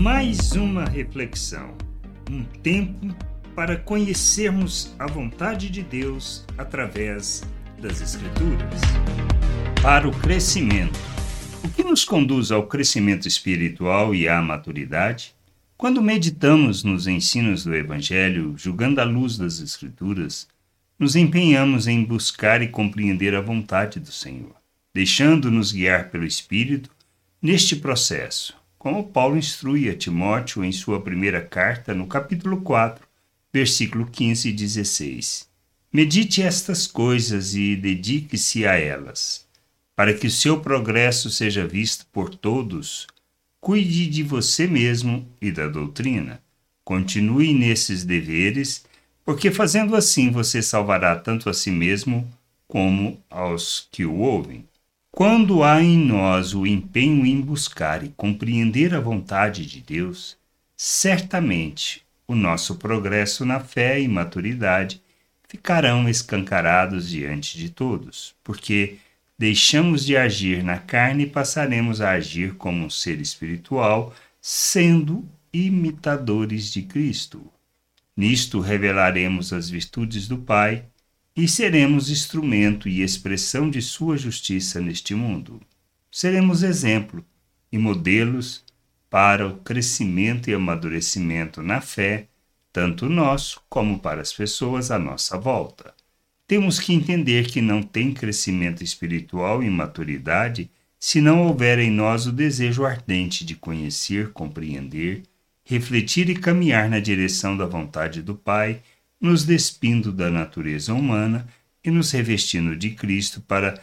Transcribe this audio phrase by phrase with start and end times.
[0.00, 1.76] Mais uma reflexão,
[2.30, 3.14] um tempo
[3.54, 7.42] para conhecermos a vontade de Deus através
[7.78, 8.80] das Escrituras.
[9.82, 10.98] Para o crescimento.
[11.62, 15.34] O que nos conduz ao crescimento espiritual e à maturidade?
[15.76, 20.48] Quando meditamos nos ensinos do Evangelho, julgando a luz das Escrituras,
[20.98, 24.56] nos empenhamos em buscar e compreender a vontade do Senhor,
[24.94, 26.88] deixando-nos guiar pelo Espírito
[27.42, 33.06] neste processo, como Paulo instrui a Timóteo em sua primeira carta, no capítulo 4,
[33.52, 35.48] versículo 15 e 16.
[35.92, 39.46] Medite estas coisas e dedique-se a elas,
[39.94, 43.06] para que o seu progresso seja visto por todos
[43.60, 46.40] Cuide de você mesmo e da doutrina.
[46.82, 48.86] Continue nesses deveres,
[49.26, 52.26] porque fazendo assim você salvará tanto a si mesmo
[52.66, 54.64] como aos que o ouvem.
[55.12, 60.38] Quando há em nós o empenho em buscar e compreender a vontade de Deus,
[60.76, 65.02] certamente o nosso progresso na fé e maturidade
[65.48, 68.98] ficarão escancarados diante de todos, porque
[69.36, 76.72] deixamos de agir na carne e passaremos a agir como um ser espiritual, sendo imitadores
[76.72, 77.42] de Cristo.
[78.16, 80.84] Nisto revelaremos as virtudes do Pai
[81.36, 85.60] e seremos instrumento e expressão de Sua justiça neste mundo.
[86.10, 87.24] Seremos exemplo
[87.70, 88.64] e modelos
[89.08, 92.28] para o crescimento e amadurecimento na fé,
[92.72, 95.94] tanto nosso como para as pessoas à nossa volta.
[96.46, 102.26] Temos que entender que não tem crescimento espiritual e maturidade se não houver em nós
[102.26, 105.22] o desejo ardente de conhecer, compreender,
[105.64, 108.82] refletir e caminhar na direção da vontade do Pai,
[109.20, 111.46] nos despindo da natureza humana
[111.84, 113.80] e nos revestindo de Cristo para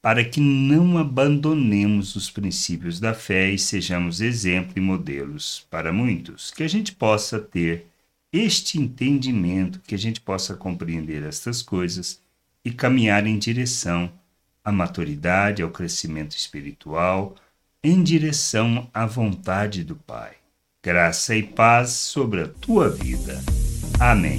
[0.00, 6.52] para que não abandonemos os princípios da fé e sejamos exemplo e modelos para muitos,
[6.52, 7.86] que a gente possa ter
[8.32, 12.20] este entendimento, que a gente possa compreender estas coisas
[12.64, 14.12] e caminhar em direção
[14.64, 17.34] à maturidade, ao crescimento espiritual,
[17.82, 20.34] em direção à vontade do Pai.
[20.84, 23.42] Graça e paz sobre a tua vida.
[23.98, 24.38] Amém.